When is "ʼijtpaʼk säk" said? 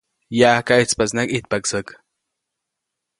1.33-1.87